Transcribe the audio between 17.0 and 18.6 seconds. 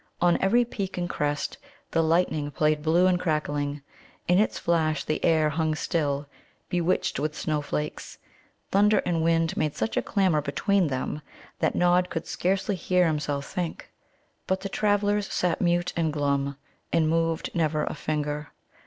moved never a finger.